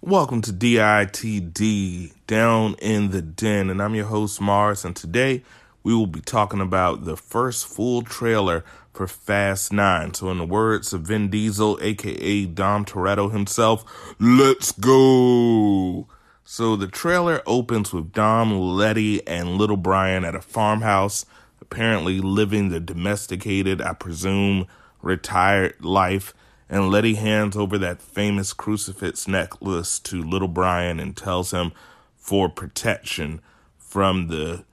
[0.00, 4.84] Welcome to DITD Down in the Den, and I'm your host Mars.
[4.84, 5.42] And today
[5.82, 8.64] we will be talking about the first full trailer
[8.94, 10.14] for Fast Nine.
[10.14, 13.84] So, in the words of Vin Diesel, aka Dom Toretto himself,
[14.20, 16.06] let's go.
[16.44, 21.26] So, the trailer opens with Dom, Letty, and little Brian at a farmhouse,
[21.60, 24.68] apparently living the domesticated, I presume,
[25.02, 26.34] retired life
[26.68, 31.72] and Letty hands over that famous crucifix necklace to little Brian and tells him
[32.16, 33.40] for protection
[33.78, 34.64] from the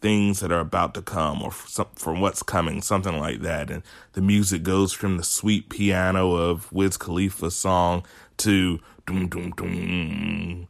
[0.00, 3.70] things that are about to come or from what's coming, something like that.
[3.70, 3.82] And
[4.12, 8.04] the music goes from the sweet piano of Wiz Khalifa's song
[8.38, 10.68] to doom doom doom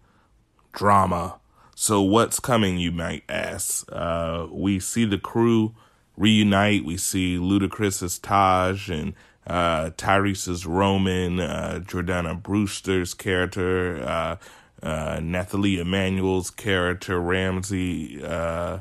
[0.72, 1.38] drama.
[1.74, 3.86] So what's coming, you might ask?
[3.92, 5.74] Uh, we see the crew
[6.16, 6.84] reunite.
[6.84, 9.14] We see Ludacris's Tej and
[9.48, 14.36] uh, Tyrese's Roman, uh, Jordana Brewster's character, uh,
[14.82, 18.80] uh, Nathalie Emmanuel's character, Ramsey, uh,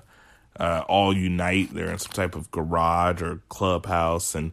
[0.59, 1.73] uh, all unite.
[1.73, 4.51] They're in some type of garage or clubhouse, and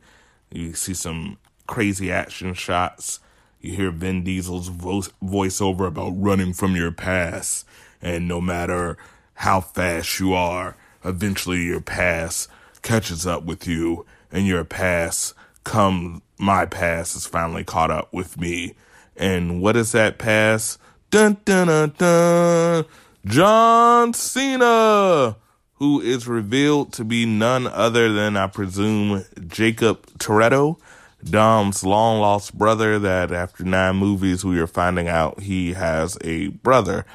[0.53, 3.21] you see some crazy action shots.
[3.61, 7.67] You hear Vin Diesel's vo- voiceover about running from your past,
[8.01, 8.97] and no matter
[9.35, 12.49] how fast you are, eventually your past
[12.83, 18.39] catches up with you, and your past come my past is finally caught up with
[18.39, 18.75] me.
[19.17, 20.79] And what is that past?
[21.11, 22.85] Dun dun dun dun.
[23.27, 25.37] John Cena,
[25.75, 30.79] who is revealed to be none other than, I presume, Jacob Toretto,
[31.25, 32.99] Dom's long lost brother.
[32.99, 37.07] That after nine movies, we are finding out he has a brother.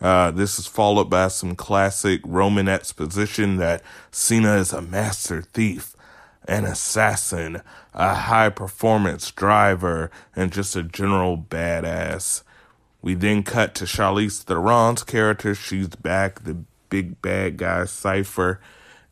[0.00, 5.93] Uh, this is followed by some classic Roman exposition that Cena is a master thief
[6.46, 12.42] an assassin, a high performance driver, and just a general badass.
[13.02, 15.54] We then cut to Charlize Theron's character.
[15.54, 18.60] She's back, the big bad guy Cypher,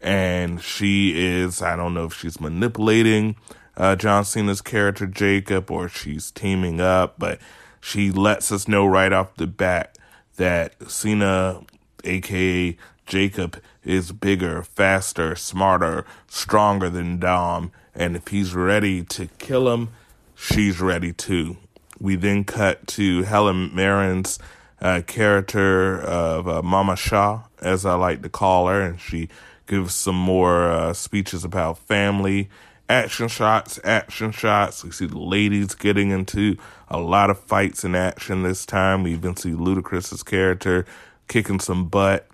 [0.01, 3.37] and she is, I don't know if she's manipulating
[3.77, 7.39] uh, John Cena's character Jacob or she's teaming up, but
[7.81, 9.98] she lets us know right off the bat
[10.37, 11.63] that Cena,
[12.05, 12.77] aka
[13.07, 19.90] Jacob is bigger, faster, smarter, stronger than Dom, and if he's ready to kill him,
[20.35, 21.57] she's ready too.
[22.01, 24.39] We then cut to Helen Mirren's
[24.80, 29.29] uh, character of uh, Mama Shaw, as I like to call her, and she
[29.67, 32.51] gives some more uh, speeches about family,
[32.89, 34.85] action shots, action shots.
[34.85, 36.57] We see the ladies getting into
[36.89, 39.02] a lot of fights in action this time.
[39.02, 40.85] We even see Ludacris's character
[41.29, 42.27] kicking some butt.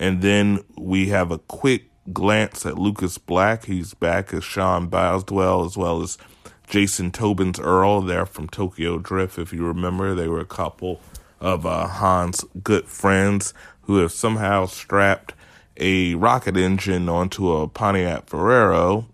[0.00, 3.66] And then we have a quick glance at Lucas Black.
[3.66, 6.16] He's back as Sean Boswell, as well as
[6.66, 8.00] Jason Tobin's Earl.
[8.00, 10.14] They're from Tokyo Drift, if you remember.
[10.14, 11.02] They were a couple
[11.38, 13.52] of uh, Han's good friends
[13.82, 15.34] who have somehow strapped
[15.76, 19.04] a rocket engine onto a Pontiac Fiero.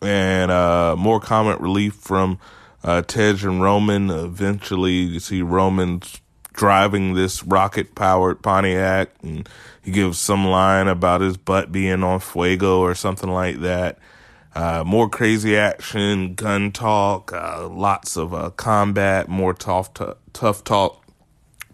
[0.00, 2.40] And uh, more comic relief from
[2.82, 4.10] uh, Tej and Roman.
[4.10, 6.20] Eventually, you see Roman's
[6.52, 9.48] driving this rocket powered Pontiac and
[9.82, 13.98] he gives some line about his butt being on fuego or something like that.
[14.54, 20.04] Uh, more crazy action, gun talk, uh, lots of uh, combat, more tough, t-
[20.34, 21.02] tough talk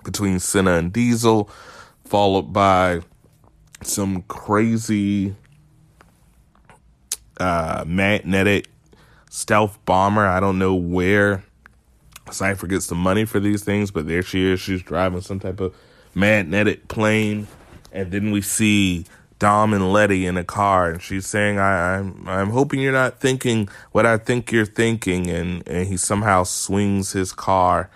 [0.05, 1.51] between Cena and Diesel,
[2.05, 3.01] followed by
[3.83, 5.35] some crazy
[7.39, 8.69] uh, magnetic
[9.29, 10.27] stealth bomber.
[10.27, 11.45] I don't know where
[12.31, 14.61] Cypher gets the money for these things, but there she is.
[14.61, 15.75] She's driving some type of
[16.15, 17.47] magnetic plane,
[17.93, 19.05] and then we see
[19.39, 22.93] Dom and Letty in a car, and she's saying, I, am I'm, I'm hoping you're
[22.93, 27.91] not thinking what I think you're thinking," and and he somehow swings his car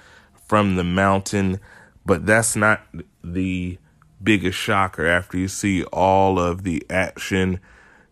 [0.46, 1.58] from the mountain,
[2.06, 2.86] but that's not
[3.24, 3.78] the
[4.22, 5.06] biggest shocker.
[5.06, 7.58] After you see all of the action,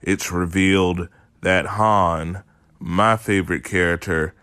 [0.03, 1.09] it's revealed
[1.43, 2.43] that Han,
[2.79, 4.35] my favorite character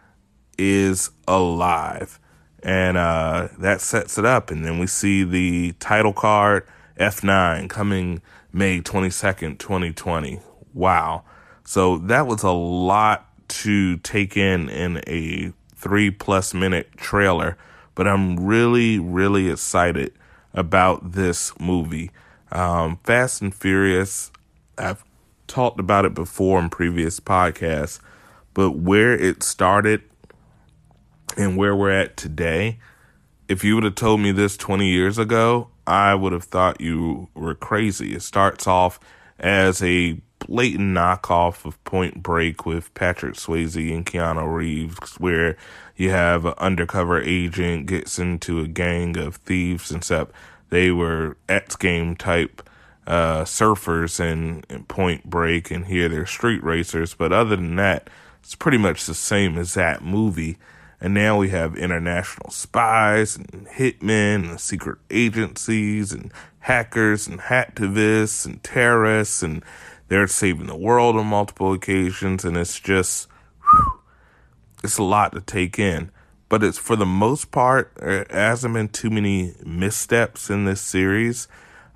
[0.58, 2.20] is alive.
[2.64, 4.52] And uh, that sets it up.
[4.52, 6.68] And then we see the title card
[7.00, 8.22] F9 coming
[8.52, 10.40] May 22nd, 2020.
[10.74, 11.24] Wow.
[11.64, 17.58] So that was a lot to take in in a three plus minute trailer.
[17.96, 20.14] But I'm really, really excited
[20.54, 22.12] about this movie.
[22.52, 24.32] Um, Fast and Furious,
[24.78, 25.04] I've
[25.48, 28.00] talked about it before in previous podcasts,
[28.54, 30.02] but where it started
[31.38, 32.80] and where we're at today,
[33.48, 37.30] if you would have told me this 20 years ago, I would have thought you
[37.34, 38.14] were crazy.
[38.16, 39.00] It starts off
[39.40, 45.56] as a blatant knockoff of Point Break with Patrick Swayze and Keanu Reeves, where
[45.96, 50.34] you have an undercover agent gets into a gang of thieves, except
[50.70, 52.68] they were X game type
[53.06, 57.14] uh, surfers in, in Point Break, and here they're street racers.
[57.14, 58.10] But other than that,
[58.44, 60.58] it's pretty much the same as that movie.
[61.00, 68.46] And now we have international spies and hitmen and secret agencies and hackers and hacktivists
[68.46, 69.64] and terrorists and
[70.08, 73.28] they're saving the world on multiple occasions and it's just
[73.62, 74.00] whew,
[74.84, 76.12] it's a lot to take in.
[76.50, 81.48] But it's for the most part, there hasn't been too many missteps in this series.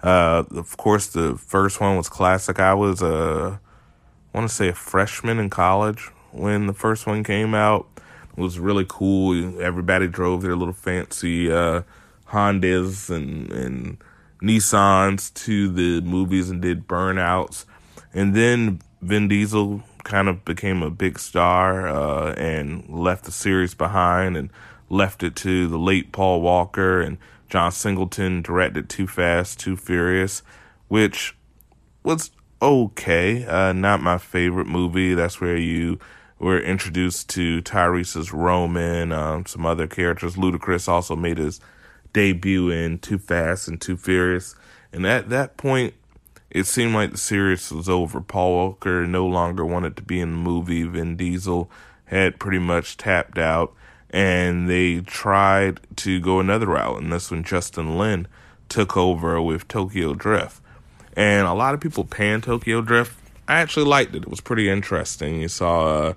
[0.03, 2.59] Uh, of course, the first one was classic.
[2.59, 3.59] I was a,
[4.33, 7.87] I want to say a freshman in college when the first one came out.
[8.37, 9.61] It was really cool.
[9.61, 11.83] Everybody drove their little fancy uh,
[12.29, 13.97] Hondas and and
[14.41, 17.65] Nissans to the movies and did burnouts.
[18.13, 23.73] And then Vin Diesel kind of became a big star uh, and left the series
[23.73, 24.49] behind and
[24.89, 27.17] left it to the late Paul Walker and
[27.49, 30.41] John Singleton directed Too Fast, Too Furious,
[30.87, 31.35] which
[32.03, 32.31] was
[32.61, 33.45] okay.
[33.45, 35.13] Uh, not my favorite movie.
[35.13, 35.99] That's where you
[36.41, 40.35] were introduced to Tyrese's Roman, um, some other characters.
[40.35, 41.61] Ludacris also made his
[42.13, 44.55] debut in Too Fast and Too Furious.
[44.91, 45.93] And at that point,
[46.49, 48.19] it seemed like the series was over.
[48.21, 50.83] Paul Walker no longer wanted to be in the movie.
[50.83, 51.69] Vin Diesel
[52.05, 53.73] had pretty much tapped out,
[54.09, 57.03] and they tried to go another route.
[57.03, 58.27] And this when Justin Lin
[58.67, 60.59] took over with Tokyo Drift.
[61.15, 63.20] And a lot of people pan Tokyo Drift.
[63.51, 64.23] I actually liked it.
[64.23, 65.41] It was pretty interesting.
[65.41, 66.13] You saw uh,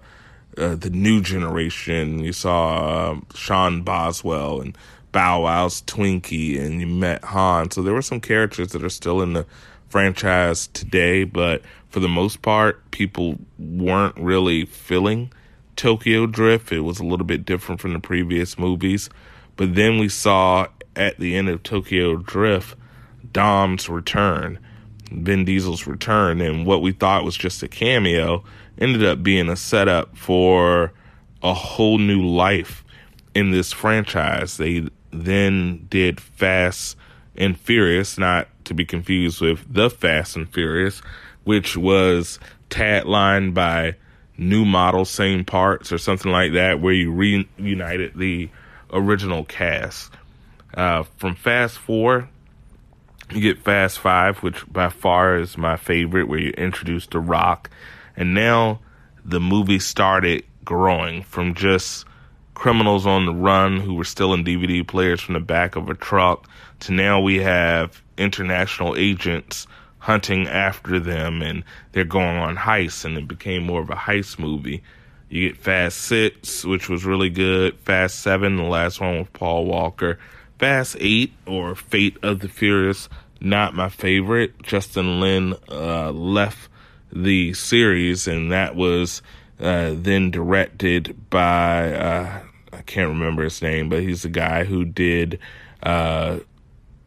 [0.56, 2.20] uh, the new generation.
[2.20, 4.78] You saw uh, Sean Boswell and
[5.10, 7.72] Bow Wow's Twinkie, and you met Han.
[7.72, 9.46] So there were some characters that are still in the
[9.88, 15.32] franchise today, but for the most part, people weren't really feeling
[15.74, 16.70] Tokyo Drift.
[16.70, 19.10] It was a little bit different from the previous movies.
[19.56, 22.76] But then we saw at the end of Tokyo Drift
[23.32, 24.60] Dom's return,
[25.10, 28.44] Vin Diesel's return, and what we thought was just a cameo
[28.78, 30.92] ended up being a setup for
[31.42, 32.84] a whole new life
[33.34, 34.56] in this franchise.
[34.56, 36.96] They then did Fast
[37.36, 41.00] and Furious, not to be confused with The Fast and Furious,
[41.44, 42.38] which was
[42.70, 43.96] taglined by
[44.36, 48.48] new model, same parts, or something like that, where you reunited the
[48.92, 50.12] original cast.
[50.74, 52.28] Uh, from Fast 4,
[53.32, 57.70] you get Fast 5, which by far is my favorite, where you introduce The Rock.
[58.16, 58.80] And now
[59.24, 62.04] the movie started growing from just
[62.54, 65.94] criminals on the run who were still in DVD players from the back of a
[65.94, 66.48] truck
[66.80, 69.66] to now we have international agents
[69.98, 74.38] hunting after them and they're going on heists and it became more of a heist
[74.38, 74.82] movie.
[75.30, 77.78] You get Fast Six, which was really good.
[77.80, 80.18] Fast Seven, the last one with Paul Walker.
[80.58, 83.08] Fast Eight or Fate of the Furious,
[83.40, 84.62] not my favorite.
[84.62, 86.68] Justin Lin uh, left
[87.12, 89.22] the series, and that was
[89.60, 92.42] uh, then directed by uh,
[92.74, 95.38] I can't remember his name, but he's the guy who did
[95.82, 96.38] uh,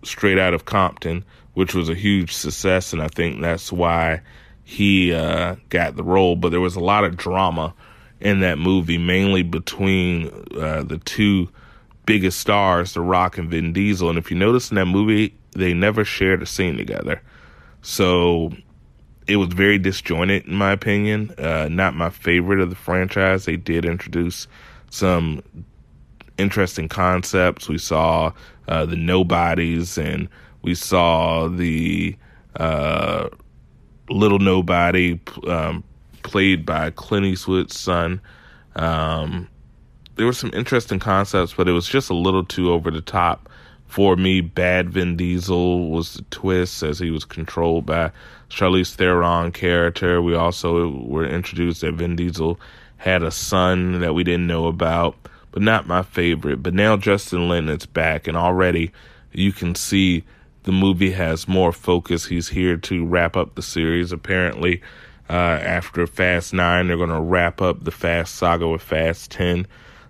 [0.04, 4.22] Straight Out of Compton, which was a huge success, and I think that's why
[4.64, 6.36] he uh, got the role.
[6.36, 7.74] But there was a lot of drama
[8.20, 10.28] in that movie, mainly between
[10.58, 11.50] uh, the two
[12.08, 14.10] biggest stars, The Rock and Vin Diesel.
[14.10, 17.22] And if you notice in that movie, they never shared a scene together.
[17.84, 18.52] So
[19.28, 21.36] it was very disjointed, in my opinion.
[21.38, 23.46] Uh, not my favorite of the franchise.
[23.46, 24.48] They did introduce
[24.90, 25.44] some
[26.38, 27.68] interesting concepts.
[27.68, 28.32] We saw
[28.68, 30.30] uh, the nobodies, and
[30.62, 32.16] we saw the
[32.56, 33.28] uh,
[34.10, 35.84] little nobody um,
[36.24, 38.22] played by Clint Eastwood's son.
[38.78, 39.50] Um,
[40.18, 43.50] there were some interesting concepts, but it was just a little too over the top
[43.86, 44.42] for me.
[44.42, 48.12] Bad Vin Diesel was the twist as he was controlled by
[48.50, 50.22] Charlize Theron character.
[50.22, 52.60] We also were introduced that Vin Diesel
[52.98, 55.16] had a son that we didn't know about
[55.58, 56.62] but not my favorite.
[56.62, 58.92] But now Justin Lin is back, and already
[59.32, 60.24] you can see
[60.64, 62.28] the movie has more focus.
[62.28, 64.12] He's here to wrap up the series.
[64.12, 64.84] Apparently,
[65.28, 69.66] uh, after Fast Nine, they're going to wrap up the Fast saga with Fast Ten.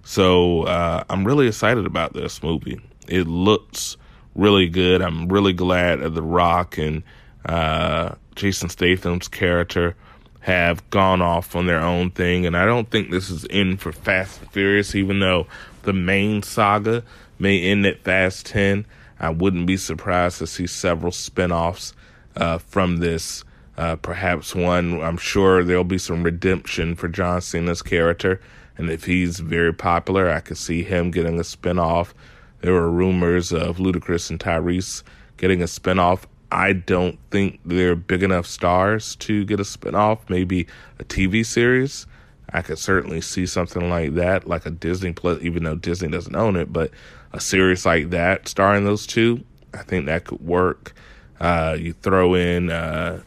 [0.07, 2.79] So uh, I'm really excited about this movie.
[3.09, 3.97] It looks
[4.35, 5.01] really good.
[5.01, 7.03] I'm really glad that The Rock and
[7.43, 9.97] uh, Jason Statham's character
[10.39, 12.45] have gone off on their own thing.
[12.45, 15.45] And I don't think this is in for Fast and Furious, even though
[15.83, 17.03] the main saga
[17.37, 18.85] may end at Fast 10.
[19.19, 21.93] I wouldn't be surprised to see several spin offs
[22.37, 23.43] uh, from this
[23.77, 28.41] Uh, perhaps one, I'm sure there'll be some redemption for John Cena's character.
[28.77, 32.13] And if he's very popular, I could see him getting a spinoff.
[32.62, 35.03] There were rumors of Ludacris and Tyrese
[35.38, 36.24] getting a spinoff.
[36.51, 40.67] I don't think they're big enough stars to get a spinoff, maybe
[41.00, 42.07] a TV series.
[42.53, 46.36] I could certainly see something like that, like a Disney Plus, even though Disney doesn't
[46.36, 46.91] own it, but
[47.34, 49.43] a series like that starring those two,
[49.74, 50.93] I think that could work.
[51.39, 53.22] Uh, you throw in uh,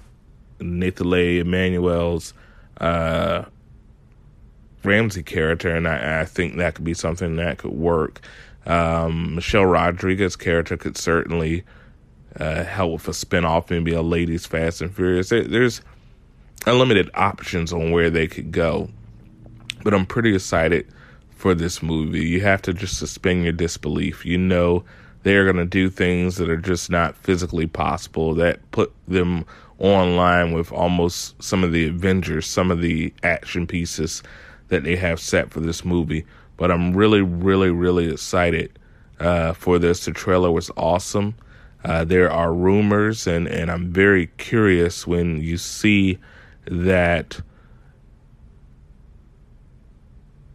[0.59, 2.33] Nathalie Emmanuel's
[2.81, 3.45] uh,
[4.85, 8.21] Ramsey character, and I, I, think that could be something that could work.
[8.67, 11.65] Um, Michelle Rodriguez character could certainly
[12.39, 15.29] uh, help with a spinoff, maybe a Ladies Fast and Furious.
[15.29, 15.83] There, there's
[16.67, 18.89] unlimited options on where they could go,
[19.83, 20.87] but I'm pretty excited
[21.31, 22.27] for this movie.
[22.27, 24.25] You have to just suspend your disbelief.
[24.25, 24.85] You know
[25.23, 29.45] they're going to do things that are just not physically possible that put them
[29.79, 34.23] online with almost some of the Avengers, some of the action pieces
[34.71, 36.25] that they have set for this movie.
[36.57, 38.79] But I'm really, really, really excited
[39.21, 40.05] uh, for this.
[40.05, 41.35] The trailer was awesome.
[41.85, 46.19] Uh, there are rumors, and, and I'm very curious when you see
[46.67, 47.41] that.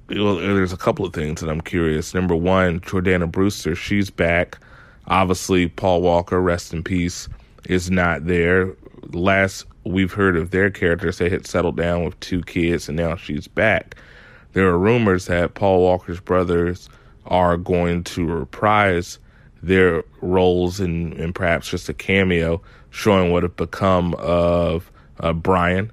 [0.10, 2.13] Well, there's a couple of things that I'm curious.
[2.13, 4.60] Number one, Jordana Brewster, she's back.
[5.07, 7.27] Obviously, Paul Walker, rest in peace,
[7.67, 8.75] is not there.
[9.14, 13.16] Last we've heard of their characters, they had settled down with two kids, and now
[13.16, 13.96] she's back.
[14.54, 16.90] There are rumors that Paul Walker's brothers
[17.26, 19.20] are going to reprise
[19.62, 25.92] their roles in, in perhaps just a cameo, showing what have become of uh, Brian.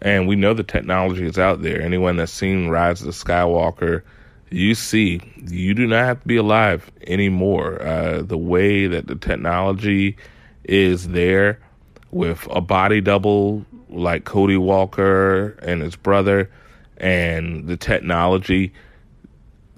[0.00, 1.80] And we know the technology is out there.
[1.80, 4.02] Anyone that's seen Rise of the Skywalker,
[4.50, 7.82] you see, you do not have to be alive anymore.
[7.82, 10.16] Uh, the way that the technology
[10.64, 11.58] is there
[12.14, 16.48] with a body double like Cody Walker and his brother,
[16.96, 18.72] and the technology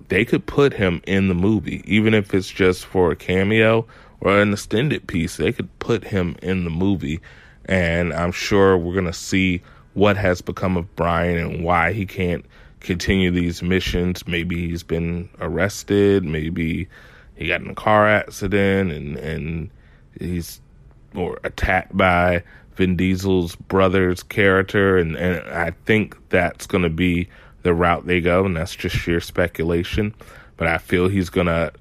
[0.08, 3.86] they could put him in the movie, even if it's just for a cameo
[4.20, 5.36] or an extended piece.
[5.36, 7.20] They could put him in the movie,
[7.64, 9.62] and I'm sure we're gonna see
[9.94, 12.44] what has become of Brian and why he can't
[12.80, 14.26] continue these missions.
[14.26, 16.22] Maybe he's been arrested.
[16.22, 16.86] Maybe
[17.34, 19.70] he got in a car accident and and
[20.20, 20.60] he's
[21.16, 22.42] or attacked by
[22.76, 27.28] Vin Diesel's brother's character, and and I think that's going to be
[27.62, 30.14] the route they go, and that's just sheer speculation.
[30.56, 31.72] But I feel he's gonna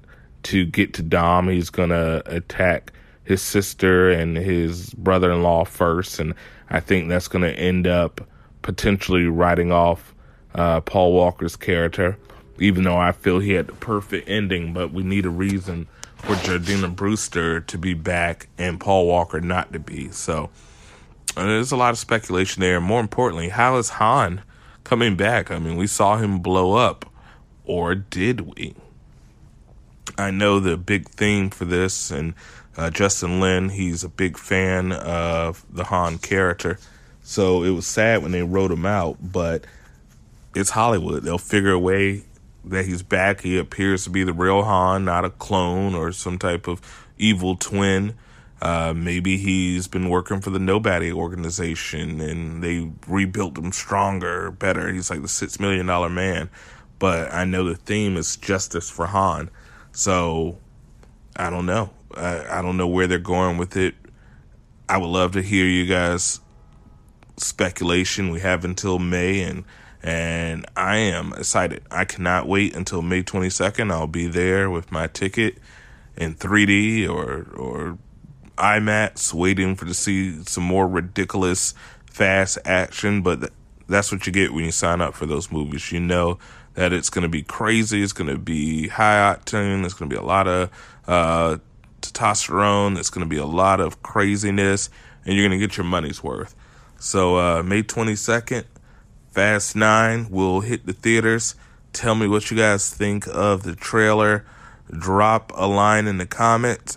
[0.44, 1.48] to get to Dom.
[1.48, 2.92] He's gonna attack
[3.24, 6.34] his sister and his brother-in-law first, and
[6.70, 8.20] I think that's gonna end up
[8.62, 10.14] potentially writing off
[10.54, 12.16] uh, Paul Walker's character.
[12.58, 15.86] Even though I feel he had the perfect ending, but we need a reason
[16.18, 20.10] for Jordana Brewster to be back and Paul Walker not to be.
[20.10, 20.50] So
[21.36, 22.80] uh, there's a lot of speculation there.
[22.80, 24.42] More importantly, how is Han?
[24.86, 25.50] coming back.
[25.50, 27.04] I mean, we saw him blow up,
[27.64, 28.74] or did we?
[30.16, 32.34] I know the big theme for this, and
[32.76, 36.78] uh, Justin Lin, he's a big fan of the Han character.
[37.22, 39.64] So it was sad when they wrote him out, but
[40.54, 41.24] it's Hollywood.
[41.24, 42.22] They'll figure a way
[42.66, 43.40] that he's back.
[43.40, 46.80] He appears to be the real Han, not a clone or some type of
[47.16, 48.14] evil twin.
[48.60, 54.90] Uh, maybe he's been working for the Nobody organization and they rebuilt him stronger, better.
[54.92, 56.50] He's like the six million dollar man.
[56.98, 59.50] But I know the theme is justice for Han.
[59.92, 60.58] So
[61.36, 61.90] I don't know.
[62.14, 63.94] I, I don't know where they're going with it.
[64.88, 66.40] I would love to hear you guys
[67.36, 68.30] speculation.
[68.30, 69.64] We have until May and
[70.06, 71.82] and I am excited.
[71.90, 73.90] I cannot wait until May 22nd.
[73.90, 75.58] I'll be there with my ticket
[76.16, 77.98] in 3D or or
[78.56, 81.74] IMAX, waiting for to see some more ridiculous
[82.08, 83.22] fast action.
[83.22, 83.50] But
[83.88, 85.90] that's what you get when you sign up for those movies.
[85.90, 86.38] You know
[86.74, 88.00] that it's going to be crazy.
[88.00, 89.84] It's going to be high octane.
[89.84, 90.70] It's going to be a lot of
[91.08, 91.58] uh,
[92.00, 92.96] testosterone.
[92.96, 94.88] It's going to be a lot of craziness,
[95.24, 96.54] and you're going to get your money's worth.
[96.98, 98.66] So uh, May 22nd,
[99.36, 101.56] Fast Nine will hit the theaters.
[101.92, 104.46] Tell me what you guys think of the trailer.
[104.90, 106.96] Drop a line in the comments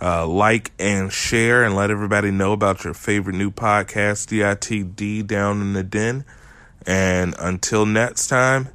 [0.00, 5.60] uh, like and share and let everybody know about your favorite new podcast, DITD Down
[5.60, 6.24] in the Den.
[6.84, 8.70] And until next time,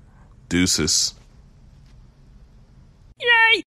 [0.48, 1.13] deuces.
[3.20, 3.63] Yay!